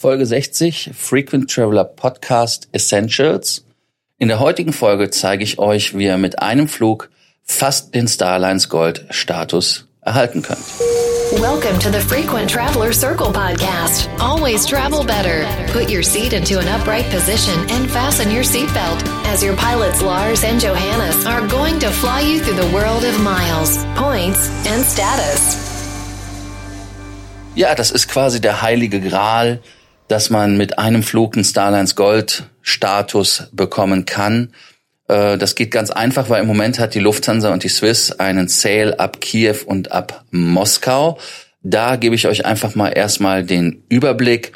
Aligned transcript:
Folge 0.00 0.26
60 0.26 0.90
Frequent 0.94 1.50
Traveler 1.50 1.82
Podcast 1.82 2.68
Essentials. 2.70 3.64
In 4.18 4.28
der 4.28 4.38
heutigen 4.38 4.72
Folge 4.72 5.10
zeige 5.10 5.42
ich 5.42 5.58
euch, 5.58 5.98
wie 5.98 6.04
ihr 6.04 6.18
mit 6.18 6.38
einem 6.38 6.68
Flug 6.68 7.10
fast 7.42 7.96
den 7.96 8.06
Starlines 8.06 8.68
Gold 8.68 9.06
Status 9.10 9.88
erhalten 10.00 10.42
könnt. 10.42 10.62
Welcome 11.40 11.80
to 11.80 11.90
the 11.90 11.98
Frequent 11.98 12.48
Traveler 12.48 12.92
Circle 12.92 13.32
podcast. 13.32 14.08
Always 14.20 14.64
travel 14.64 15.04
better. 15.04 15.44
Put 15.72 15.90
your 15.90 16.04
seat 16.04 16.32
into 16.32 16.60
an 16.60 16.68
upright 16.68 17.10
position 17.10 17.58
and 17.68 17.90
fasten 17.90 18.30
your 18.30 18.44
seatbelt 18.44 19.02
as 19.26 19.42
your 19.42 19.56
pilots 19.56 20.00
Lars 20.00 20.44
and 20.44 20.60
Johannes 20.60 21.26
are 21.26 21.44
going 21.48 21.80
to 21.80 21.90
fly 21.90 22.20
you 22.20 22.38
through 22.38 22.54
the 22.54 22.72
world 22.72 23.02
of 23.02 23.20
miles, 23.20 23.84
points 23.96 24.48
and 24.64 24.84
status. 24.84 25.56
Ja, 27.56 27.74
das 27.74 27.90
ist 27.90 28.06
quasi 28.06 28.40
der 28.40 28.62
heilige 28.62 29.00
Gral 29.00 29.58
dass 30.08 30.30
man 30.30 30.56
mit 30.56 30.78
einem 30.78 31.02
Flug 31.02 31.34
einen 31.34 31.44
Starlines 31.44 31.94
Gold 31.94 32.44
Status 32.62 33.44
bekommen 33.52 34.04
kann. 34.04 34.52
Äh, 35.08 35.38
das 35.38 35.54
geht 35.54 35.70
ganz 35.70 35.90
einfach, 35.90 36.30
weil 36.30 36.42
im 36.42 36.48
Moment 36.48 36.78
hat 36.78 36.94
die 36.94 37.00
Lufthansa 37.00 37.52
und 37.52 37.64
die 37.64 37.68
Swiss 37.68 38.12
einen 38.12 38.48
Sale 38.48 38.98
ab 38.98 39.20
Kiew 39.20 39.56
und 39.66 39.92
ab 39.92 40.24
Moskau. 40.30 41.18
Da 41.62 41.96
gebe 41.96 42.14
ich 42.14 42.26
euch 42.26 42.46
einfach 42.46 42.74
mal 42.74 42.88
erstmal 42.88 43.44
den 43.44 43.84
Überblick. 43.88 44.52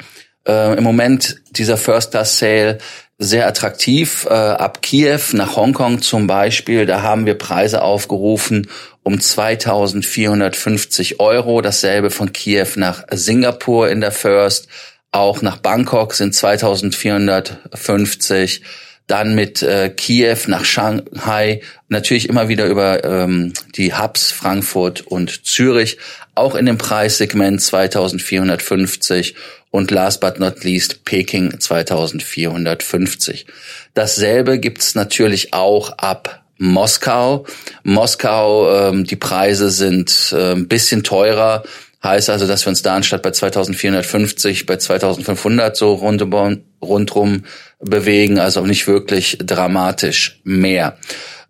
Äh, 0.47 0.77
Im 0.77 0.83
Moment 0.83 1.41
dieser 1.51 1.77
First 1.77 2.11
Class 2.11 2.39
Sale 2.39 2.79
sehr 3.19 3.47
attraktiv. 3.47 4.25
Äh, 4.29 4.33
ab 4.33 4.81
Kiew 4.81 5.19
nach 5.33 5.55
Hongkong 5.55 6.01
zum 6.01 6.27
Beispiel, 6.27 6.85
da 6.85 7.01
haben 7.01 7.25
wir 7.25 7.35
Preise 7.35 7.81
aufgerufen 7.81 8.67
um 9.03 9.19
2450 9.19 11.19
Euro. 11.19 11.61
Dasselbe 11.61 12.09
von 12.09 12.33
Kiew 12.33 12.67
nach 12.75 13.03
Singapur 13.11 13.89
in 13.89 14.01
der 14.01 14.11
First 14.11 14.67
auch 15.13 15.41
nach 15.41 15.57
Bangkok 15.57 16.13
sind 16.13 16.35
2450. 16.35 18.61
Dann 19.05 19.35
mit 19.35 19.61
äh, 19.61 19.89
Kiew 19.89 20.37
nach 20.47 20.63
Shanghai, 20.63 21.59
natürlich 21.89 22.29
immer 22.29 22.47
wieder 22.47 22.67
über 22.67 23.03
ähm, 23.03 23.51
die 23.75 23.93
Hubs 23.93 24.31
Frankfurt 24.31 25.01
und 25.01 25.45
Zürich, 25.45 25.97
auch 26.35 26.55
in 26.55 26.65
dem 26.65 26.77
Preissegment 26.77 27.61
2450 27.61 29.35
und 29.71 29.91
last 29.91 30.21
but 30.21 30.39
not 30.39 30.63
least 30.63 31.03
Peking 31.03 31.59
2450. 31.59 33.45
Dasselbe 33.93 34.57
gibt's 34.57 34.95
natürlich 34.95 35.53
auch 35.53 35.97
ab 35.97 36.45
Moskau. 36.57 37.45
Moskau, 37.83 38.73
ähm, 38.73 39.03
die 39.03 39.17
Preise 39.17 39.69
sind 39.69 40.31
äh, 40.31 40.53
ein 40.53 40.67
bisschen 40.67 41.03
teurer, 41.03 41.63
Heißt 42.03 42.29
also, 42.29 42.47
dass 42.47 42.65
wir 42.65 42.69
uns 42.69 42.81
da 42.81 42.95
anstatt 42.95 43.21
bei 43.21 43.31
2450 43.31 44.65
bei 44.65 44.75
2500 44.77 45.77
so 45.77 45.93
rundum, 45.93 46.63
rundrum 46.81 47.43
bewegen, 47.79 48.39
also 48.39 48.65
nicht 48.65 48.87
wirklich 48.87 49.37
dramatisch 49.41 50.41
mehr. 50.43 50.97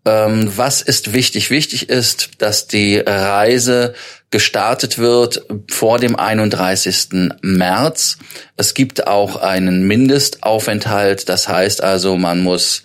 Ähm, 0.05 0.51
was 0.55 0.81
ist 0.81 1.13
wichtig? 1.13 1.49
Wichtig 1.49 1.89
ist, 1.89 2.41
dass 2.41 2.67
die 2.67 2.97
Reise 2.97 3.95
gestartet 4.29 4.97
wird 4.97 5.45
vor 5.71 5.97
dem 5.97 6.15
31. 6.15 7.31
März. 7.41 8.17
Es 8.57 8.73
gibt 8.73 9.07
auch 9.07 9.37
einen 9.37 9.87
Mindestaufenthalt. 9.87 11.29
Das 11.29 11.47
heißt 11.47 11.81
also, 11.81 12.17
man 12.17 12.43
muss 12.43 12.83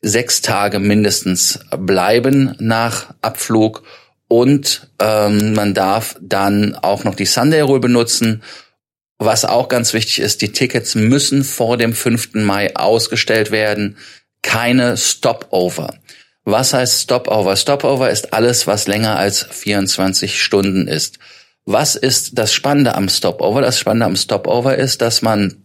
sechs 0.00 0.42
Tage 0.42 0.78
mindestens 0.78 1.58
bleiben 1.70 2.54
nach 2.58 3.14
Abflug 3.20 3.82
und 4.28 4.88
ähm, 4.98 5.54
man 5.54 5.74
darf 5.74 6.16
dann 6.20 6.74
auch 6.76 7.04
noch 7.04 7.14
die 7.14 7.26
Sunday 7.26 7.60
Rule 7.60 7.80
benutzen. 7.80 8.42
Was 9.18 9.44
auch 9.44 9.68
ganz 9.68 9.92
wichtig 9.92 10.20
ist, 10.20 10.42
die 10.42 10.52
Tickets 10.52 10.94
müssen 10.94 11.44
vor 11.44 11.76
dem 11.76 11.92
5. 11.92 12.34
Mai 12.34 12.74
ausgestellt 12.74 13.50
werden. 13.50 13.96
Keine 14.42 14.96
Stopover. 14.96 15.94
Was 16.44 16.74
heißt 16.74 17.02
Stopover? 17.02 17.56
Stopover 17.56 18.10
ist 18.10 18.32
alles, 18.34 18.66
was 18.66 18.86
länger 18.86 19.16
als 19.16 19.42
24 19.42 20.42
Stunden 20.42 20.88
ist. 20.88 21.18
Was 21.64 21.96
ist 21.96 22.38
das 22.38 22.52
Spannende 22.52 22.94
am 22.94 23.08
Stopover? 23.08 23.62
Das 23.62 23.78
Spannende 23.78 24.06
am 24.06 24.16
Stopover 24.16 24.76
ist, 24.76 25.00
dass 25.00 25.22
man 25.22 25.64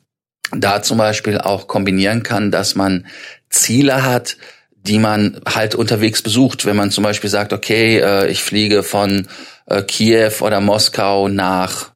da 0.52 0.82
zum 0.82 0.98
Beispiel 0.98 1.38
auch 1.38 1.68
kombinieren 1.68 2.24
kann, 2.24 2.52
dass 2.52 2.76
man 2.76 3.08
Ziele 3.50 4.04
hat, 4.04 4.38
die 4.84 5.00
man 5.00 5.40
halt 5.46 5.76
unterwegs 5.76 6.22
besucht. 6.22 6.66
Wenn 6.66 6.76
man 6.76 6.92
zum 6.92 7.04
Beispiel 7.04 7.30
sagt, 7.30 7.54
okay, 7.54 8.00
äh, 8.00 8.30
ich 8.30 8.42
fliege 8.42 8.84
von 8.84 9.28
äh, 9.66 9.84
Kiew 9.84 10.32
oder 10.42 10.62
Moskau 10.62 11.28
nach, 11.28 11.92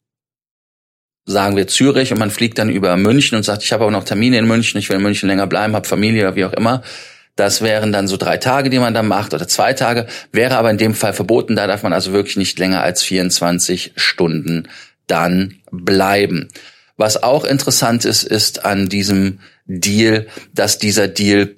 sagen 1.25 1.55
wir 1.55 1.67
Zürich 1.67 2.11
und 2.11 2.19
man 2.19 2.31
fliegt 2.31 2.57
dann 2.57 2.69
über 2.69 2.95
München 2.97 3.37
und 3.37 3.43
sagt, 3.43 3.63
ich 3.63 3.71
habe 3.71 3.83
aber 3.83 3.91
noch 3.91 4.03
Termine 4.03 4.37
in 4.37 4.45
München, 4.45 4.79
ich 4.79 4.89
will 4.89 4.97
in 4.97 5.03
München 5.03 5.29
länger 5.29 5.47
bleiben, 5.47 5.75
habe 5.75 5.87
Familie 5.87 6.23
oder 6.23 6.35
wie 6.35 6.45
auch 6.45 6.53
immer. 6.53 6.83
Das 7.35 7.61
wären 7.61 7.91
dann 7.91 8.07
so 8.07 8.17
drei 8.17 8.37
Tage, 8.37 8.69
die 8.69 8.77
man 8.77 8.93
dann 8.93 9.07
macht 9.07 9.33
oder 9.33 9.47
zwei 9.47 9.73
Tage, 9.73 10.05
wäre 10.31 10.57
aber 10.57 10.69
in 10.69 10.77
dem 10.77 10.93
Fall 10.93 11.13
verboten. 11.13 11.55
Da 11.55 11.65
darf 11.65 11.81
man 11.81 11.93
also 11.93 12.13
wirklich 12.13 12.37
nicht 12.37 12.59
länger 12.59 12.83
als 12.83 13.01
24 13.01 13.93
Stunden 13.95 14.67
dann 15.07 15.55
bleiben. 15.71 16.49
Was 16.95 17.23
auch 17.23 17.43
interessant 17.43 18.05
ist, 18.05 18.23
ist 18.23 18.65
an 18.65 18.87
diesem 18.87 19.39
Deal, 19.65 20.27
dass 20.53 20.77
dieser 20.77 21.07
Deal 21.07 21.55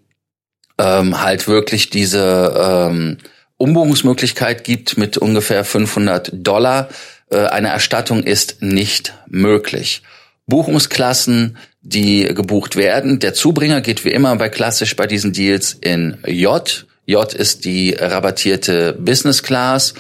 ähm, 0.77 1.21
halt 1.21 1.47
wirklich 1.47 1.89
diese 1.89 2.89
ähm, 2.91 3.17
Umbuchungsmöglichkeit 3.57 4.63
gibt 4.63 4.97
mit 4.97 5.17
ungefähr 5.17 5.63
500 5.63 6.31
Dollar. 6.33 6.89
Äh, 7.29 7.45
eine 7.45 7.69
Erstattung 7.69 8.23
ist 8.23 8.61
nicht 8.61 9.13
möglich. 9.27 10.01
Buchungsklassen, 10.47 11.57
die 11.81 12.25
gebucht 12.25 12.75
werden. 12.75 13.19
Der 13.19 13.33
Zubringer 13.33 13.81
geht 13.81 14.05
wie 14.05 14.11
immer 14.11 14.35
bei 14.35 14.49
klassisch 14.49 14.95
bei 14.95 15.07
diesen 15.07 15.33
Deals 15.33 15.73
in 15.73 16.17
J. 16.25 16.85
J 17.05 17.33
ist 17.33 17.65
die 17.65 17.93
rabattierte 17.93 18.93
Business 18.93 19.43
Class 19.43 19.93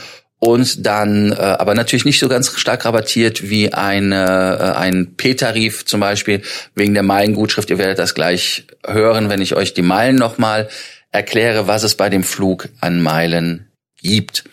und 0.45 0.85
dann 0.85 1.31
äh, 1.31 1.35
aber 1.35 1.73
natürlich 1.73 2.05
nicht 2.05 2.19
so 2.19 2.29
ganz 2.29 2.55
stark 2.55 2.85
rabattiert 2.85 3.49
wie 3.49 3.73
eine, 3.73 4.57
äh, 4.59 4.77
ein 4.77 5.15
P-Tarif 5.15 5.85
zum 5.85 5.99
Beispiel 5.99 6.43
wegen 6.75 6.93
der 6.93 7.01
Meilengutschrift. 7.01 7.71
Ihr 7.71 7.79
werdet 7.79 7.97
das 7.97 8.13
gleich 8.13 8.67
hören, 8.85 9.29
wenn 9.29 9.41
ich 9.41 9.55
euch 9.55 9.73
die 9.73 9.81
Meilen 9.81 10.17
nochmal 10.17 10.69
erkläre, 11.11 11.65
was 11.65 11.81
es 11.81 11.95
bei 11.95 12.09
dem 12.09 12.23
Flug 12.23 12.69
an 12.79 13.01
Meilen 13.01 13.71
gibt. 13.99 14.43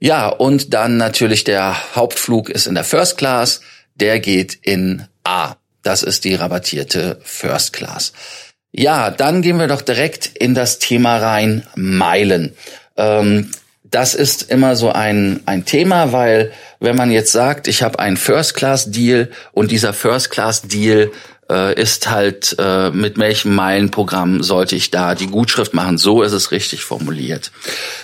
Ja, 0.00 0.28
und 0.28 0.72
dann 0.72 0.96
natürlich 0.96 1.44
der 1.44 1.94
Hauptflug 1.94 2.48
ist 2.48 2.66
in 2.66 2.74
der 2.74 2.84
First 2.84 3.18
Class, 3.18 3.60
der 3.94 4.20
geht 4.20 4.58
in 4.62 5.04
A. 5.24 5.56
Das 5.82 6.02
ist 6.02 6.24
die 6.24 6.34
rabattierte 6.34 7.20
First 7.24 7.74
Class. 7.74 8.14
Ja, 8.72 9.10
dann 9.10 9.42
gehen 9.42 9.58
wir 9.58 9.68
doch 9.68 9.82
direkt 9.82 10.26
in 10.26 10.54
das 10.54 10.78
Thema 10.78 11.18
rein, 11.18 11.66
Meilen. 11.74 12.54
Ähm, 12.96 13.50
das 13.90 14.14
ist 14.14 14.50
immer 14.50 14.76
so 14.76 14.90
ein, 14.90 15.40
ein 15.46 15.64
Thema, 15.64 16.12
weil 16.12 16.52
wenn 16.80 16.96
man 16.96 17.10
jetzt 17.10 17.32
sagt, 17.32 17.68
ich 17.68 17.82
habe 17.82 17.98
einen 17.98 18.16
First-Class-Deal 18.16 19.30
und 19.52 19.70
dieser 19.70 19.92
First-Class-Deal 19.92 21.12
äh, 21.48 21.80
ist 21.80 22.10
halt, 22.10 22.56
äh, 22.58 22.90
mit 22.90 23.18
welchem 23.18 23.54
Meilenprogramm 23.54 24.42
sollte 24.42 24.74
ich 24.74 24.90
da 24.90 25.14
die 25.14 25.28
Gutschrift 25.28 25.74
machen? 25.74 25.98
So 25.98 26.22
ist 26.22 26.32
es 26.32 26.50
richtig 26.50 26.82
formuliert. 26.82 27.52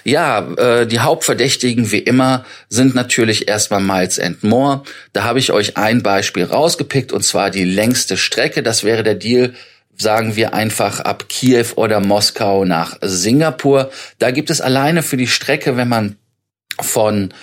Ja, 0.04 0.46
äh, 0.56 0.86
die 0.86 1.00
Hauptverdächtigen 1.00 1.90
wie 1.90 1.98
immer 1.98 2.44
sind 2.68 2.94
natürlich 2.94 3.48
erstmal 3.48 3.80
Miles 3.80 4.20
and 4.20 4.44
More. 4.44 4.82
Da 5.12 5.24
habe 5.24 5.40
ich 5.40 5.52
euch 5.52 5.76
ein 5.76 6.02
Beispiel 6.02 6.44
rausgepickt 6.44 7.12
und 7.12 7.22
zwar 7.22 7.50
die 7.50 7.64
längste 7.64 8.16
Strecke. 8.16 8.62
Das 8.62 8.84
wäre 8.84 9.02
der 9.02 9.16
Deal 9.16 9.54
sagen 9.96 10.36
wir 10.36 10.54
einfach 10.54 11.00
ab 11.00 11.28
Kiew 11.28 11.66
oder 11.76 12.00
Moskau 12.00 12.64
nach 12.64 12.96
Singapur. 13.02 13.90
Da 14.18 14.30
gibt 14.30 14.48
es 14.50 14.60
alleine 14.60 15.02
für 15.02 15.16
die 15.16 15.26
Strecke, 15.26 15.76
wenn 15.76 15.88
man 15.88 16.16
von 16.80 17.34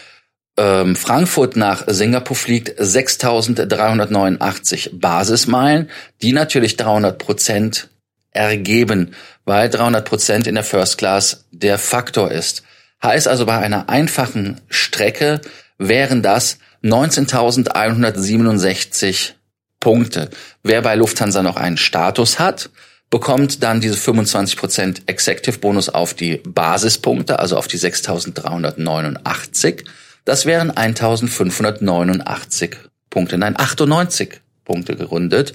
ähm, 0.58 0.96
Frankfurt 0.96 1.56
nach 1.56 1.84
Singapur 1.88 2.36
fliegt, 2.36 2.80
6.389 2.80 5.00
Basismeilen, 5.00 5.90
die 6.22 6.34
natürlich 6.34 6.78
300 6.78 7.18
Prozent 7.18 7.90
ergeben, 8.32 9.16
weil 9.46 9.70
300 9.70 10.06
Prozent 10.06 10.48
in 10.48 10.56
der 10.56 10.64
First 10.64 10.98
Class 10.98 11.46
der 11.52 11.78
Faktor 11.78 12.32
ist. 12.32 12.64
Heißt 13.02 13.28
also, 13.28 13.46
bei 13.46 13.58
einer 13.58 13.90
einfachen 13.90 14.62
Strecke 14.68 15.42
wären 15.78 16.22
das 16.22 16.60
19.167 16.84 19.34
Punkte. 19.80 20.32
Wer 20.64 20.82
bei 20.82 20.96
Lufthansa 20.96 21.44
noch 21.44 21.56
einen 21.56 21.78
Status 21.78 22.40
hat, 22.40 22.72
bekommt 23.10 23.64
dann 23.64 23.82
diese 23.82 23.96
25% 23.96 25.08
Executive 25.08 25.58
Bonus 25.60 25.90
auf 25.90 26.14
die 26.14 26.38
Basispunkte, 26.38 27.40
also 27.40 27.58
auf 27.58 27.68
die 27.68 27.80
6.389. 27.80 29.84
Das 30.26 30.46
wären 30.46 30.72
1.589 30.72 32.76
Punkte, 33.10 33.38
nein, 33.38 33.56
98 33.58 34.40
Punkte 34.64 34.96
gerundet. 34.96 35.54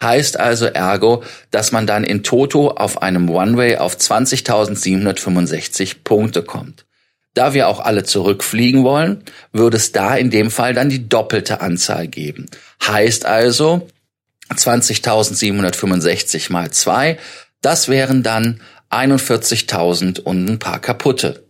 Heißt 0.00 0.38
also 0.38 0.64
ergo, 0.66 1.24
dass 1.50 1.72
man 1.72 1.86
dann 1.86 2.04
in 2.04 2.22
Toto 2.22 2.70
auf 2.70 3.02
einem 3.02 3.28
One-Way 3.28 3.76
auf 3.78 3.96
20.765 3.96 5.96
Punkte 6.04 6.42
kommt. 6.42 6.86
Da 7.34 7.54
wir 7.54 7.68
auch 7.68 7.80
alle 7.80 8.04
zurückfliegen 8.04 8.84
wollen, 8.84 9.24
würde 9.52 9.78
es 9.78 9.92
da 9.92 10.16
in 10.16 10.30
dem 10.30 10.50
Fall 10.50 10.74
dann 10.74 10.90
die 10.90 11.08
doppelte 11.08 11.60
Anzahl 11.60 12.06
geben. 12.06 12.46
Heißt 12.86 13.24
also, 13.24 13.88
20.765 14.50 16.52
mal 16.52 16.70
zwei. 16.70 17.18
Das 17.62 17.88
wären 17.88 18.22
dann 18.22 18.60
41.000 18.90 20.20
und 20.20 20.48
ein 20.48 20.58
paar 20.58 20.80
kaputte. 20.80 21.46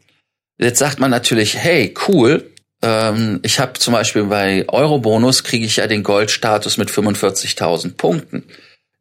Jetzt 0.58 0.78
sagt 0.78 1.00
man 1.00 1.10
natürlich, 1.10 1.56
hey, 1.56 1.92
cool, 2.06 2.52
ähm, 2.82 3.40
ich 3.42 3.58
habe 3.58 3.72
zum 3.74 3.92
Beispiel 3.92 4.24
bei 4.24 4.64
Eurobonus 4.68 5.42
kriege 5.42 5.66
ich 5.66 5.76
ja 5.76 5.88
den 5.88 6.02
Goldstatus 6.02 6.76
mit 6.76 6.90
45.000 6.90 7.96
Punkten. 7.96 8.44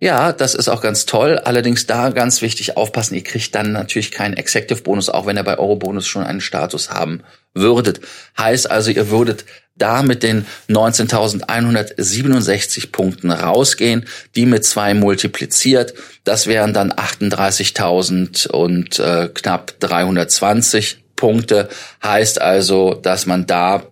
Ja, 0.03 0.33
das 0.33 0.55
ist 0.55 0.67
auch 0.67 0.81
ganz 0.81 1.05
toll. 1.05 1.37
Allerdings 1.37 1.85
da 1.85 2.09
ganz 2.09 2.41
wichtig 2.41 2.75
aufpassen, 2.75 3.13
ihr 3.13 3.23
kriegt 3.23 3.53
dann 3.53 3.71
natürlich 3.71 4.09
keinen 4.09 4.33
Executive 4.33 4.81
Bonus, 4.81 5.09
auch 5.09 5.27
wenn 5.27 5.37
ihr 5.37 5.43
bei 5.43 5.59
Eurobonus 5.59 6.07
schon 6.07 6.23
einen 6.23 6.41
Status 6.41 6.89
haben 6.89 7.21
würdet. 7.53 8.01
Heißt 8.35 8.71
also, 8.71 8.89
ihr 8.89 9.11
würdet 9.11 9.45
da 9.75 10.01
mit 10.01 10.23
den 10.23 10.47
19.167 10.69 12.91
Punkten 12.91 13.29
rausgehen, 13.29 14.07
die 14.35 14.47
mit 14.47 14.65
zwei 14.65 14.95
multipliziert. 14.95 15.93
Das 16.23 16.47
wären 16.47 16.73
dann 16.73 16.91
38.000 16.91 18.47
und 18.47 18.97
äh, 18.97 19.29
knapp 19.31 19.79
320 19.81 21.03
Punkte. 21.15 21.69
Heißt 22.03 22.41
also, 22.41 22.95
dass 22.95 23.27
man 23.27 23.45
da 23.45 23.83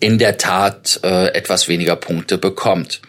in 0.00 0.16
der 0.16 0.38
Tat 0.38 0.98
äh, 1.04 1.26
etwas 1.34 1.68
weniger 1.68 1.96
Punkte 1.96 2.38
bekommt. 2.38 3.02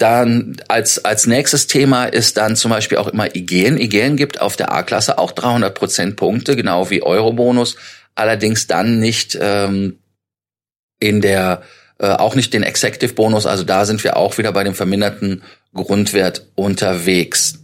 Dann 0.00 0.56
als, 0.66 1.04
als 1.04 1.26
nächstes 1.26 1.66
Thema 1.66 2.06
ist 2.06 2.38
dann 2.38 2.56
zum 2.56 2.70
Beispiel 2.70 2.96
auch 2.96 3.08
immer 3.08 3.36
IGN. 3.36 3.76
IGN 3.76 4.16
gibt 4.16 4.40
auf 4.40 4.56
der 4.56 4.72
A-Klasse 4.72 5.18
auch 5.18 5.30
300 5.30 5.74
Prozent 5.74 6.16
Punkte, 6.16 6.56
genau 6.56 6.88
wie 6.88 7.02
Eurobonus. 7.02 7.76
Allerdings 8.14 8.66
dann 8.66 8.98
nicht 8.98 9.36
ähm, 9.38 9.98
in 11.00 11.20
der, 11.20 11.60
äh, 11.98 12.06
auch 12.12 12.34
nicht 12.34 12.54
den 12.54 12.62
Executive 12.62 13.12
Bonus. 13.12 13.44
Also 13.44 13.62
da 13.62 13.84
sind 13.84 14.02
wir 14.02 14.16
auch 14.16 14.38
wieder 14.38 14.52
bei 14.52 14.64
dem 14.64 14.74
verminderten 14.74 15.42
Grundwert 15.74 16.46
unterwegs. 16.54 17.58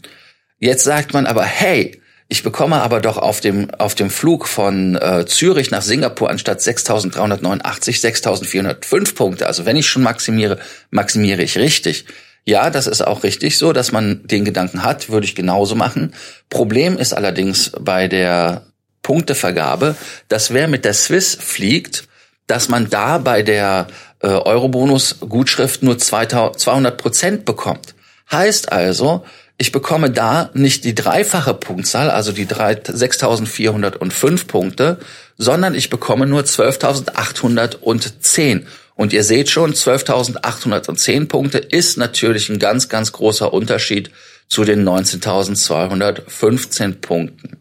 Jetzt 0.58 0.84
sagt 0.84 1.14
man 1.14 1.24
aber, 1.24 1.42
hey, 1.42 2.02
ich 2.28 2.42
bekomme 2.42 2.82
aber 2.82 3.00
doch 3.00 3.16
auf 3.16 3.40
dem, 3.40 3.70
auf 3.70 3.94
dem 3.94 4.10
Flug 4.10 4.46
von 4.46 4.96
äh, 4.96 5.24
Zürich 5.24 5.70
nach 5.70 5.80
Singapur 5.80 6.28
anstatt 6.28 6.60
6.389 6.60 7.98
6.405 7.98 9.14
Punkte. 9.14 9.46
Also 9.46 9.64
wenn 9.64 9.76
ich 9.76 9.88
schon 9.88 10.02
maximiere, 10.02 10.58
maximiere 10.90 11.42
ich 11.42 11.56
richtig. 11.56 12.04
Ja, 12.48 12.70
das 12.70 12.86
ist 12.86 13.04
auch 13.04 13.24
richtig 13.24 13.58
so, 13.58 13.72
dass 13.72 13.90
man 13.90 14.24
den 14.24 14.44
Gedanken 14.44 14.84
hat, 14.84 15.10
würde 15.10 15.26
ich 15.26 15.34
genauso 15.34 15.74
machen. 15.74 16.14
Problem 16.48 16.96
ist 16.96 17.12
allerdings 17.12 17.72
bei 17.78 18.06
der 18.06 18.66
Punktevergabe, 19.02 19.96
dass 20.28 20.54
wer 20.54 20.68
mit 20.68 20.84
der 20.84 20.94
Swiss 20.94 21.34
fliegt, 21.34 22.06
dass 22.46 22.68
man 22.68 22.88
da 22.88 23.18
bei 23.18 23.42
der 23.42 23.88
äh, 24.20 24.28
Eurobonus-Gutschrift 24.28 25.82
nur 25.82 25.98
200 25.98 26.96
Prozent 26.96 27.44
bekommt. 27.44 27.96
Heißt 28.30 28.70
also, 28.70 29.24
ich 29.58 29.72
bekomme 29.72 30.10
da 30.10 30.50
nicht 30.54 30.84
die 30.84 30.94
dreifache 30.94 31.54
Punktzahl, 31.54 32.10
also 32.10 32.30
die 32.30 32.46
6.405 32.46 34.46
Punkte, 34.46 35.00
sondern 35.36 35.74
ich 35.74 35.90
bekomme 35.90 36.26
nur 36.26 36.42
12.810. 36.42 38.66
Und 38.96 39.12
ihr 39.12 39.22
seht 39.22 39.48
schon, 39.50 39.74
12.810 39.74 41.28
Punkte 41.28 41.58
ist 41.58 41.98
natürlich 41.98 42.48
ein 42.48 42.58
ganz, 42.58 42.88
ganz 42.88 43.12
großer 43.12 43.52
Unterschied 43.52 44.10
zu 44.48 44.64
den 44.64 44.88
19.215 44.88 46.94
Punkten. 47.00 47.58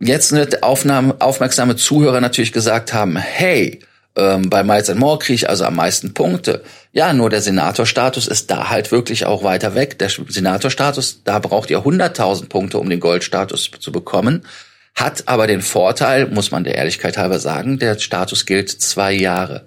Jetzt 0.00 0.32
wird 0.32 0.62
Aufnahme, 0.62 1.16
aufmerksame 1.20 1.76
Zuhörer 1.76 2.20
natürlich 2.20 2.52
gesagt 2.52 2.94
haben, 2.94 3.16
hey, 3.16 3.80
ähm, 4.16 4.48
bei 4.48 4.64
Miles 4.64 4.90
and 4.90 5.00
More 5.00 5.18
kriege 5.18 5.34
ich 5.34 5.50
also 5.50 5.64
am 5.64 5.76
meisten 5.76 6.14
Punkte. 6.14 6.62
Ja, 6.92 7.12
nur 7.12 7.30
der 7.30 7.42
Senatorstatus 7.42 8.26
ist 8.26 8.50
da 8.50 8.70
halt 8.70 8.90
wirklich 8.90 9.26
auch 9.26 9.42
weiter 9.42 9.74
weg. 9.74 9.98
Der 9.98 10.08
Senatorstatus, 10.08 11.22
da 11.24 11.38
braucht 11.40 11.70
ihr 11.70 11.80
100.000 11.80 12.48
Punkte, 12.48 12.78
um 12.78 12.88
den 12.88 13.00
Goldstatus 13.00 13.70
zu 13.78 13.92
bekommen. 13.92 14.46
Hat 14.94 15.24
aber 15.26 15.46
den 15.46 15.60
Vorteil, 15.62 16.26
muss 16.26 16.50
man 16.50 16.64
der 16.64 16.76
Ehrlichkeit 16.76 17.18
halber 17.18 17.38
sagen, 17.38 17.78
der 17.78 17.98
Status 17.98 18.46
gilt 18.46 18.70
zwei 18.70 19.12
Jahre. 19.12 19.66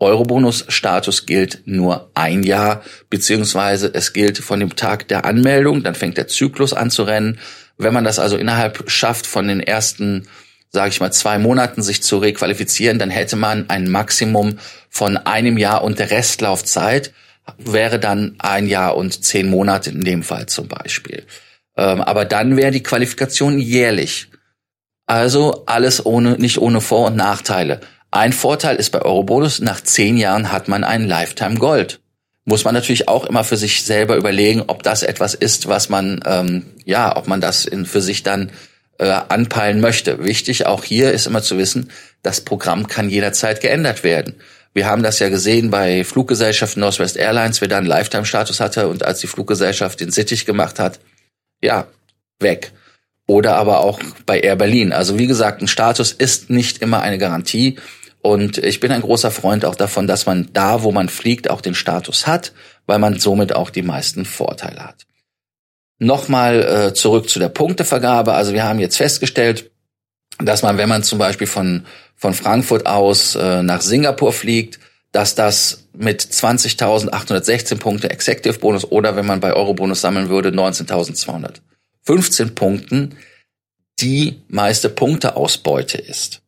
Eurobonus-Status 0.00 1.26
gilt 1.26 1.62
nur 1.66 2.10
ein 2.14 2.42
Jahr, 2.42 2.82
beziehungsweise 3.10 3.90
es 3.92 4.12
gilt 4.12 4.38
von 4.38 4.58
dem 4.58 4.74
Tag 4.74 5.08
der 5.08 5.24
Anmeldung, 5.24 5.82
dann 5.82 5.94
fängt 5.94 6.16
der 6.16 6.26
Zyklus 6.26 6.72
an 6.72 6.90
zu 6.90 7.02
rennen. 7.02 7.38
Wenn 7.76 7.94
man 7.94 8.04
das 8.04 8.18
also 8.18 8.36
innerhalb 8.36 8.90
schafft 8.90 9.26
von 9.26 9.46
den 9.46 9.60
ersten, 9.60 10.26
sage 10.70 10.88
ich 10.88 11.00
mal, 11.00 11.12
zwei 11.12 11.38
Monaten 11.38 11.82
sich 11.82 12.02
zu 12.02 12.18
requalifizieren, 12.18 12.98
dann 12.98 13.10
hätte 13.10 13.36
man 13.36 13.68
ein 13.68 13.90
Maximum 13.90 14.58
von 14.88 15.16
einem 15.18 15.58
Jahr 15.58 15.84
und 15.84 15.98
der 15.98 16.10
Restlaufzeit 16.10 17.12
wäre 17.58 17.98
dann 17.98 18.36
ein 18.38 18.66
Jahr 18.66 18.96
und 18.96 19.24
zehn 19.24 19.48
Monate 19.48 19.90
in 19.90 20.02
dem 20.02 20.22
Fall 20.22 20.46
zum 20.46 20.68
Beispiel. 20.68 21.24
Ähm, 21.76 22.00
aber 22.00 22.24
dann 22.24 22.56
wäre 22.56 22.70
die 22.70 22.82
Qualifikation 22.82 23.58
jährlich. 23.58 24.28
Also 25.06 25.64
alles 25.66 26.06
ohne, 26.06 26.32
nicht 26.32 26.58
ohne 26.58 26.80
Vor- 26.80 27.08
und 27.08 27.16
Nachteile. 27.16 27.80
Ein 28.10 28.32
Vorteil 28.32 28.76
ist 28.76 28.90
bei 28.90 29.02
Eurobonus, 29.02 29.60
nach 29.60 29.80
zehn 29.80 30.16
Jahren 30.16 30.50
hat 30.50 30.66
man 30.68 30.82
ein 30.82 31.06
Lifetime 31.06 31.56
Gold. 31.56 32.00
Muss 32.44 32.64
man 32.64 32.74
natürlich 32.74 33.08
auch 33.08 33.24
immer 33.24 33.44
für 33.44 33.56
sich 33.56 33.84
selber 33.84 34.16
überlegen, 34.16 34.64
ob 34.66 34.82
das 34.82 35.02
etwas 35.02 35.34
ist, 35.34 35.68
was 35.68 35.88
man, 35.88 36.20
ähm, 36.26 36.66
ja, 36.84 37.16
ob 37.16 37.28
man 37.28 37.40
das 37.40 37.66
in, 37.66 37.86
für 37.86 38.00
sich 38.00 38.24
dann 38.24 38.50
äh, 38.98 39.08
anpeilen 39.08 39.80
möchte. 39.80 40.24
Wichtig 40.24 40.66
auch 40.66 40.82
hier 40.82 41.12
ist 41.12 41.26
immer 41.26 41.42
zu 41.42 41.58
wissen, 41.58 41.90
das 42.22 42.40
Programm 42.40 42.88
kann 42.88 43.08
jederzeit 43.08 43.60
geändert 43.60 44.02
werden. 44.02 44.34
Wir 44.72 44.86
haben 44.86 45.02
das 45.02 45.18
ja 45.18 45.28
gesehen 45.28 45.70
bei 45.70 46.04
Fluggesellschaften 46.04 46.80
Northwest 46.80 47.16
Airlines, 47.16 47.60
wer 47.60 47.68
da 47.68 47.78
einen 47.78 47.86
Lifetime-Status 47.86 48.60
hatte 48.60 48.88
und 48.88 49.04
als 49.04 49.20
die 49.20 49.26
Fluggesellschaft 49.26 50.00
den 50.00 50.10
Sittich 50.10 50.46
gemacht 50.46 50.78
hat, 50.78 51.00
ja, 51.62 51.86
weg. 52.40 52.72
Oder 53.26 53.56
aber 53.56 53.80
auch 53.80 54.00
bei 54.26 54.40
Air 54.40 54.56
Berlin. 54.56 54.92
Also 54.92 55.18
wie 55.18 55.26
gesagt, 55.28 55.62
ein 55.62 55.68
Status 55.68 56.12
ist 56.12 56.50
nicht 56.50 56.78
immer 56.78 57.00
eine 57.00 57.18
Garantie. 57.18 57.78
Und 58.22 58.58
ich 58.58 58.80
bin 58.80 58.92
ein 58.92 59.00
großer 59.00 59.30
Freund 59.30 59.64
auch 59.64 59.74
davon, 59.74 60.06
dass 60.06 60.26
man 60.26 60.50
da, 60.52 60.82
wo 60.82 60.92
man 60.92 61.08
fliegt, 61.08 61.48
auch 61.48 61.60
den 61.60 61.74
Status 61.74 62.26
hat, 62.26 62.52
weil 62.86 62.98
man 62.98 63.18
somit 63.18 63.54
auch 63.54 63.70
die 63.70 63.82
meisten 63.82 64.24
Vorteile 64.24 64.84
hat. 64.84 65.06
Nochmal 65.98 66.62
äh, 66.62 66.94
zurück 66.94 67.28
zu 67.28 67.38
der 67.38 67.48
Punktevergabe. 67.48 68.34
Also 68.34 68.52
wir 68.52 68.64
haben 68.64 68.78
jetzt 68.78 68.96
festgestellt, 68.96 69.70
dass 70.38 70.62
man, 70.62 70.78
wenn 70.78 70.88
man 70.88 71.02
zum 71.02 71.18
Beispiel 71.18 71.46
von, 71.46 71.86
von 72.16 72.34
Frankfurt 72.34 72.86
aus 72.86 73.34
äh, 73.34 73.62
nach 73.62 73.80
Singapur 73.80 74.32
fliegt, 74.32 74.78
dass 75.12 75.34
das 75.34 75.88
mit 75.92 76.22
20.816 76.22 77.78
Punkte 77.78 78.10
Executive 78.10 78.58
Bonus 78.58 78.84
oder 78.84 79.16
wenn 79.16 79.26
man 79.26 79.40
bei 79.40 79.52
Eurobonus 79.52 80.00
sammeln 80.00 80.28
würde, 80.28 80.50
19.215 80.50 82.54
Punkten 82.54 83.16
die 83.98 84.40
meiste 84.48 84.88
Punkteausbeute 84.88 85.98
ist. 85.98 86.42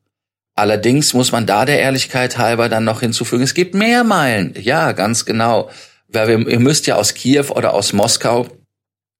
Allerdings 0.54 1.14
muss 1.14 1.32
man 1.32 1.47
da 1.47 1.64
der 1.64 1.80
Ehrlichkeit 1.80 2.38
halber 2.38 2.68
dann 2.68 2.85
noch 2.85 3.00
hinzufügen, 3.00 3.42
es 3.42 3.54
gibt 3.54 3.75
mehr 3.75 4.04
Meilen. 4.04 4.54
Ja, 4.59 4.92
ganz 4.92 5.25
genau. 5.25 5.71
Weil 6.09 6.28
wir, 6.28 6.49
ihr 6.49 6.61
müsst 6.61 6.87
ja 6.87 6.97
aus 6.97 7.14
Kiew 7.14 7.47
oder 7.50 7.73
aus 7.73 7.92
Moskau 7.92 8.49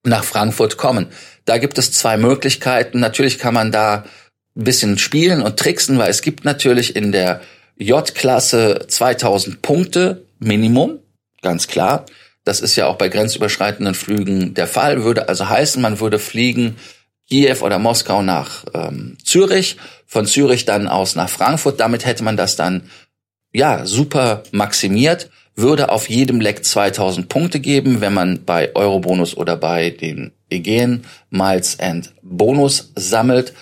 nach 0.03 0.23
Frankfurt 0.23 0.77
kommen. 0.77 1.07
Da 1.45 1.57
gibt 1.57 1.77
es 1.77 1.91
zwei 1.91 2.17
Möglichkeiten. 2.17 2.99
Natürlich 2.99 3.39
kann 3.39 3.53
man 3.53 3.71
da 3.71 4.03
ein 4.55 4.63
bisschen 4.63 4.97
spielen 4.99 5.41
und 5.41 5.57
tricksen, 5.57 5.97
weil 5.97 6.11
es 6.11 6.21
gibt 6.21 6.45
natürlich 6.45 6.95
in 6.95 7.11
der 7.11 7.41
J-Klasse 7.77 8.85
2000 8.87 9.61
Punkte 9.61 10.25
Minimum, 10.39 10.99
ganz 11.41 11.67
klar. 11.67 12.05
Das 12.43 12.59
ist 12.59 12.75
ja 12.75 12.87
auch 12.87 12.97
bei 12.97 13.09
grenzüberschreitenden 13.09 13.95
Flügen 13.95 14.53
der 14.53 14.67
Fall. 14.67 15.03
Würde 15.03 15.29
also 15.29 15.47
heißen, 15.47 15.81
man 15.81 15.99
würde 15.99 16.19
fliegen 16.19 16.75
Kiew 17.29 17.57
oder 17.61 17.79
Moskau 17.79 18.21
nach 18.21 18.65
ähm, 18.73 19.17
Zürich, 19.23 19.77
von 20.05 20.25
Zürich 20.25 20.65
dann 20.65 20.87
aus 20.87 21.15
nach 21.15 21.29
Frankfurt. 21.29 21.79
Damit 21.79 22.05
hätte 22.05 22.23
man 22.23 22.37
das 22.37 22.55
dann 22.55 22.83
ja 23.51 23.85
super 23.85 24.43
maximiert, 24.51 25.29
würde 25.55 25.89
auf 25.89 26.09
jedem 26.09 26.41
Leck 26.41 26.65
2000 26.65 27.29
Punkte 27.29 27.59
geben, 27.59 28.01
wenn 28.01 28.13
man 28.13 28.43
bei 28.43 28.75
Eurobonus 28.75 29.37
oder 29.37 29.55
bei 29.55 29.91
den 29.91 30.31
Aegean 30.51 31.05
Miles 31.29 31.79
and 31.79 32.13
Bonus 32.21 32.91
sammelt. 32.95 33.53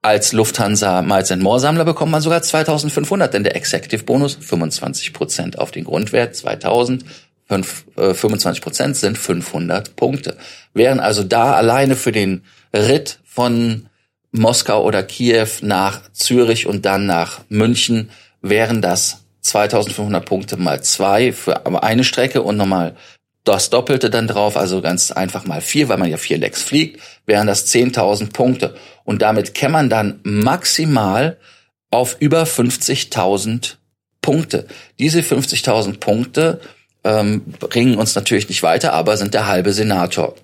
Als 0.00 0.32
Lufthansa 0.32 1.02
Miles 1.02 1.32
and 1.32 1.42
More 1.42 1.60
Sammler 1.60 1.84
bekommt 1.84 2.12
man 2.12 2.22
sogar 2.22 2.40
2500, 2.40 3.34
denn 3.34 3.42
der 3.44 3.56
Executive 3.56 4.04
Bonus 4.04 4.38
25 4.40 5.12
Prozent 5.12 5.58
auf 5.58 5.70
den 5.70 5.84
Grundwert 5.84 6.36
2000 6.36 7.04
25 7.48 8.60
Prozent 8.60 8.96
sind 8.96 9.16
500 9.16 9.96
Punkte. 9.96 10.36
Wären 10.74 11.00
also 11.00 11.24
da 11.24 11.54
alleine 11.54 11.96
für 11.96 12.12
den 12.12 12.42
Ritt 12.72 13.18
von 13.24 13.88
Moskau 14.30 14.84
oder 14.84 15.02
Kiew 15.02 15.48
nach 15.62 16.12
Zürich 16.12 16.66
und 16.66 16.84
dann 16.84 17.06
nach 17.06 17.40
München 17.48 18.10
wären 18.42 18.82
das 18.82 19.24
2500 19.42 20.24
Punkte 20.24 20.56
mal 20.56 20.82
zwei 20.82 21.32
für 21.32 21.66
eine 21.82 22.04
Strecke 22.04 22.42
und 22.42 22.56
nochmal 22.56 22.94
das 23.44 23.70
Doppelte 23.70 24.10
dann 24.10 24.28
drauf, 24.28 24.56
also 24.58 24.82
ganz 24.82 25.10
einfach 25.10 25.46
mal 25.46 25.62
vier, 25.62 25.88
weil 25.88 25.96
man 25.96 26.10
ja 26.10 26.18
vier 26.18 26.36
Lecks 26.36 26.62
fliegt, 26.62 27.00
wären 27.24 27.46
das 27.46 27.66
10.000 27.66 28.32
Punkte. 28.32 28.74
Und 29.04 29.22
damit 29.22 29.54
käme 29.54 29.72
man 29.72 29.88
dann 29.88 30.20
maximal 30.22 31.38
auf 31.90 32.16
über 32.20 32.42
50.000 32.42 33.76
Punkte. 34.20 34.66
Diese 34.98 35.20
50.000 35.20 35.98
Punkte 35.98 36.60
ähm, 37.04 37.42
bringen 37.58 37.96
uns 37.96 38.14
natürlich 38.14 38.50
nicht 38.50 38.62
weiter, 38.62 38.92
aber 38.92 39.16
sind 39.16 39.32
der 39.32 39.46
halbe 39.46 39.72
Senator. 39.72 40.34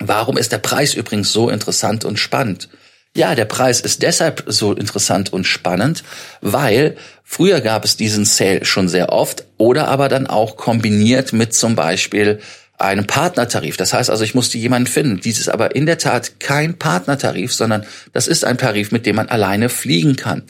Warum 0.00 0.36
ist 0.36 0.50
der 0.52 0.58
Preis 0.58 0.94
übrigens 0.94 1.32
so 1.32 1.50
interessant 1.50 2.04
und 2.04 2.18
spannend? 2.18 2.68
Ja, 3.16 3.34
der 3.34 3.44
Preis 3.44 3.80
ist 3.80 4.02
deshalb 4.02 4.44
so 4.46 4.72
interessant 4.72 5.32
und 5.32 5.44
spannend, 5.44 6.04
weil 6.40 6.96
früher 7.24 7.60
gab 7.60 7.84
es 7.84 7.96
diesen 7.96 8.24
Sale 8.24 8.64
schon 8.64 8.88
sehr 8.88 9.10
oft 9.10 9.44
oder 9.58 9.88
aber 9.88 10.08
dann 10.08 10.26
auch 10.26 10.56
kombiniert 10.56 11.32
mit 11.32 11.52
zum 11.52 11.74
Beispiel 11.74 12.40
einem 12.78 13.06
Partnertarif. 13.06 13.76
Das 13.76 13.92
heißt 13.92 14.10
also, 14.10 14.24
ich 14.24 14.34
musste 14.34 14.58
jemanden 14.58 14.86
finden. 14.86 15.20
Dies 15.20 15.38
ist 15.38 15.48
aber 15.48 15.74
in 15.74 15.86
der 15.86 15.98
Tat 15.98 16.40
kein 16.40 16.78
Partnertarif, 16.78 17.52
sondern 17.52 17.84
das 18.12 18.26
ist 18.26 18.44
ein 18.44 18.58
Tarif, 18.58 18.90
mit 18.90 19.06
dem 19.06 19.16
man 19.16 19.28
alleine 19.28 19.68
fliegen 19.68 20.16
kann. 20.16 20.44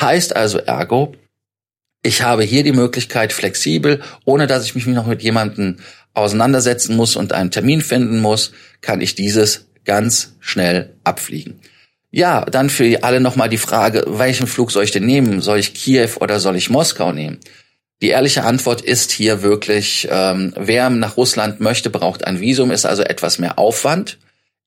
Heißt 0.00 0.34
also 0.34 0.58
ergo, 0.58 1.14
ich 2.02 2.22
habe 2.22 2.44
hier 2.44 2.62
die 2.62 2.72
Möglichkeit, 2.72 3.32
flexibel, 3.32 4.00
ohne 4.24 4.46
dass 4.46 4.64
ich 4.64 4.74
mich 4.74 4.86
noch 4.86 5.06
mit 5.06 5.22
jemandem 5.22 5.78
auseinandersetzen 6.16 6.96
muss 6.96 7.16
und 7.16 7.32
einen 7.32 7.50
Termin 7.50 7.80
finden 7.80 8.20
muss, 8.20 8.52
kann 8.80 9.00
ich 9.00 9.14
dieses 9.14 9.66
ganz 9.84 10.34
schnell 10.40 10.94
abfliegen. 11.04 11.60
Ja, 12.10 12.44
dann 12.44 12.70
für 12.70 13.02
alle 13.02 13.20
nochmal 13.20 13.48
die 13.48 13.58
Frage, 13.58 14.04
welchen 14.06 14.46
Flug 14.46 14.72
soll 14.72 14.84
ich 14.84 14.90
denn 14.90 15.04
nehmen? 15.04 15.42
Soll 15.42 15.58
ich 15.58 15.74
Kiew 15.74 16.10
oder 16.20 16.40
soll 16.40 16.56
ich 16.56 16.70
Moskau 16.70 17.12
nehmen? 17.12 17.38
Die 18.02 18.08
ehrliche 18.08 18.44
Antwort 18.44 18.82
ist 18.82 19.10
hier 19.10 19.42
wirklich, 19.42 20.08
ähm, 20.10 20.52
wer 20.56 20.90
nach 20.90 21.16
Russland 21.16 21.60
möchte, 21.60 21.90
braucht 21.90 22.26
ein 22.26 22.40
Visum, 22.40 22.70
ist 22.70 22.86
also 22.86 23.02
etwas 23.02 23.38
mehr 23.38 23.58
Aufwand, 23.58 24.18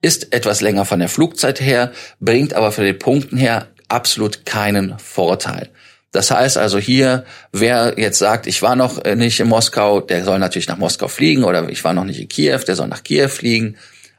ist 0.01 0.33
etwas 0.33 0.61
länger 0.61 0.85
von 0.85 0.99
der 0.99 1.09
Flugzeit 1.09 1.61
her, 1.61 1.91
bringt 2.19 2.53
aber 2.53 2.71
für 2.71 2.85
die 2.85 2.93
Punkten 2.93 3.37
her 3.37 3.67
absolut 3.87 4.45
keinen 4.45 4.97
Vorteil. 4.97 5.69
Das 6.11 6.31
heißt 6.31 6.57
also 6.57 6.79
hier, 6.79 7.25
wer 7.51 7.93
jetzt 7.97 8.17
sagt, 8.17 8.47
ich 8.47 8.61
war 8.61 8.75
noch 8.75 9.03
nicht 9.03 9.39
in 9.39 9.47
Moskau, 9.47 10.01
der 10.01 10.23
soll 10.23 10.39
natürlich 10.39 10.67
nach 10.67 10.77
Moskau 10.77 11.07
fliegen 11.07 11.43
oder 11.43 11.69
ich 11.69 11.83
war 11.83 11.93
noch 11.93 12.05
nicht 12.05 12.19
in 12.19 12.27
Kiew, 12.27 12.59
der 12.67 12.75
soll 12.75 12.87
nach 12.87 13.03
Kiew 13.03 13.27
fliegen. 13.27 13.77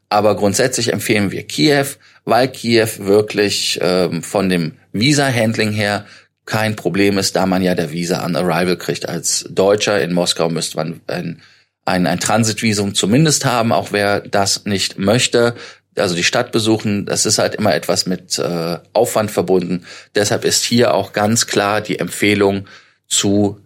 Aber 0.09 0.37
grundsätzlich 0.37 0.93
empfehlen 0.93 1.31
wir 1.31 1.43
Kiew, 1.45 1.87
weil 2.25 2.49
Kiew 2.49 2.89
wirklich 2.99 3.79
ähm, 3.83 4.23
von 4.23 4.49
dem 4.49 4.73
Visa-Handling 4.93 5.73
her 5.73 6.05
kein 6.47 6.75
Problem 6.75 7.17
ist, 7.17 7.37
da 7.37 7.47
man 7.47 7.63
ja 7.63 7.75
der 7.75 7.93
Visa 7.93 8.25
on 8.25 8.35
Arrival 8.35 8.77
kriegt. 8.77 9.09
Als 9.09 9.47
Deutscher 9.49 10.03
in 10.03 10.13
Moskau 10.13 10.49
müsste 10.49 10.77
man 10.77 11.01
ein, 11.07 11.43
ein, 11.85 12.07
ein 12.09 12.19
Transitvisum 12.19 12.95
zumindest 12.95 13.45
haben, 13.45 13.73
auch 13.73 13.93
wer 13.93 14.21
das 14.21 14.65
nicht 14.65 14.99
möchte. 14.99 15.55
Also 16.01 16.15
die 16.15 16.25
Stadt 16.25 16.53
besuchen, 16.53 17.07
das 17.07 17.27
ist 17.27 17.39
halt 17.39 17.55
immer 17.55 17.75
etwas 17.75 18.07
mit 18.07 18.39
äh, 18.39 18.79
Aufwand 18.93 19.31
verbunden. 19.31 19.87
Deshalb 20.15 20.45
ist 20.45 20.65
hier 20.65 20.95
auch 20.95 21.13
ganz 21.13 21.47
klar 21.47 21.81
die 21.81 21.99
Empfehlung 21.99 22.67
zu 23.07 23.61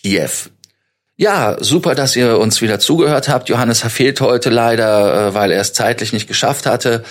Kiew. 0.00 0.30
Ja, 1.16 1.56
super, 1.58 1.96
dass 1.96 2.14
ihr 2.14 2.38
uns 2.38 2.62
wieder 2.62 2.78
zugehört 2.78 3.28
habt. 3.28 3.48
Johannes 3.48 3.82
fehlt 3.82 4.20
heute 4.20 4.50
leider, 4.50 5.28
äh, 5.28 5.34
weil 5.34 5.50
er 5.50 5.60
es 5.60 5.72
zeitlich 5.72 6.12
nicht 6.12 6.28
geschafft 6.28 6.64
hatte. 6.66 7.02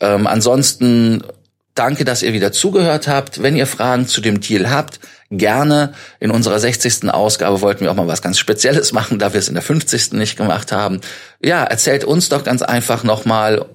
Ähm, 0.00 0.26
ansonsten 0.26 1.22
danke, 1.74 2.04
dass 2.04 2.22
ihr 2.22 2.32
wieder 2.32 2.50
zugehört 2.52 3.06
habt. 3.06 3.42
Wenn 3.42 3.56
ihr 3.56 3.68
Fragen 3.68 4.08
zu 4.08 4.20
dem 4.20 4.40
Deal 4.40 4.70
habt, 4.70 4.98
gerne. 5.30 5.94
In 6.20 6.30
unserer 6.30 6.58
60. 6.58 7.10
Ausgabe 7.10 7.60
wollten 7.60 7.84
wir 7.84 7.90
auch 7.90 7.96
mal 7.96 8.08
was 8.08 8.22
ganz 8.22 8.38
Spezielles 8.38 8.92
machen, 8.92 9.18
da 9.18 9.32
wir 9.32 9.38
es 9.38 9.48
in 9.48 9.54
der 9.54 9.62
50. 9.62 10.12
nicht 10.12 10.36
gemacht 10.36 10.72
haben. 10.72 11.00
Ja, 11.40 11.62
erzählt 11.64 12.04
uns 12.04 12.28
doch 12.28 12.44
ganz 12.44 12.62
einfach 12.62 13.04
nochmal, 13.04 13.66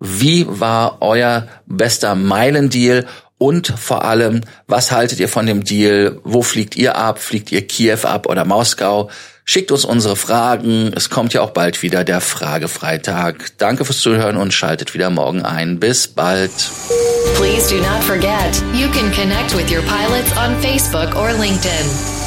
wie 0.00 0.46
war 0.48 0.98
euer 1.00 1.48
bester 1.66 2.14
Meilendeal 2.14 3.06
und 3.38 3.66
vor 3.66 4.04
allem, 4.04 4.42
was 4.66 4.92
haltet 4.92 5.20
ihr 5.20 5.28
von 5.28 5.46
dem 5.46 5.64
Deal? 5.64 6.20
Wo 6.24 6.42
fliegt 6.42 6.76
ihr 6.76 6.96
ab? 6.96 7.18
Fliegt 7.18 7.52
ihr 7.52 7.66
Kiew 7.66 7.98
ab 8.04 8.26
oder 8.26 8.44
Moskau? 8.44 9.10
Schickt 9.44 9.70
uns 9.70 9.84
unsere 9.84 10.16
Fragen. 10.16 10.92
Es 10.94 11.10
kommt 11.10 11.34
ja 11.34 11.42
auch 11.42 11.50
bald 11.50 11.82
wieder 11.82 12.04
der 12.04 12.22
Fragefreitag. 12.22 13.58
Danke 13.58 13.84
fürs 13.84 14.00
Zuhören 14.00 14.36
und 14.38 14.54
schaltet 14.54 14.94
wieder 14.94 15.10
morgen 15.10 15.42
ein. 15.42 15.78
Bis 15.78 16.08
bald. 16.08 16.52
Please 17.36 17.68
do 17.68 17.80
not 17.82 18.02
forget, 18.02 18.62
you 18.72 18.88
can 18.88 19.12
connect 19.12 19.54
with 19.54 19.70
your 19.70 19.82
pilots 19.82 20.30
on 20.38 20.54
Facebook 20.62 21.14
or 21.16 21.32
LinkedIn. 21.32 22.23